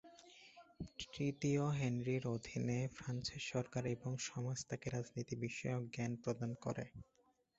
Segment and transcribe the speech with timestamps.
[1.07, 6.85] তৃতীয় হেনরির অধীনে ফ্রান্সের সরকার এবং সমাজ তাকে রাজনীতি বিষয়ক জ্ঞান প্রদান করে।